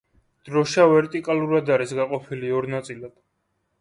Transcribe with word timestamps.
დროშა 0.47 0.85
ვერტიკალურად 0.93 1.71
არის 1.75 1.93
გაყოფილი 1.99 2.51
ორ 2.61 2.69
ნაწილად. 2.77 3.15